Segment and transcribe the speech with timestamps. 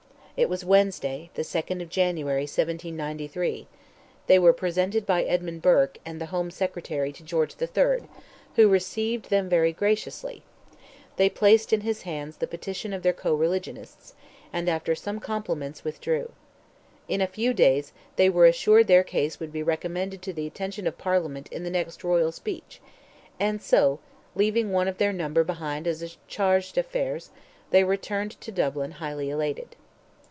[0.37, 3.67] It was Wednesday, the 2nd of January, 1793;
[4.25, 8.09] they were presented by Edmund Burke and the Home Secretary to George III.,
[8.55, 10.41] who "received them very graciously;"
[11.17, 14.15] they placed in his hands the petition of their co religionists,
[14.51, 16.31] and, after some compliments, withdrew.
[17.07, 20.87] In a few days, they were assured their case would be recommended to the attention
[20.87, 22.81] of Parliament in the next royal speech,
[23.39, 23.99] and so,
[24.33, 27.29] leaving one of their number behind as "charge d'affaires,"
[27.69, 29.75] they returned to Dublin highly elated.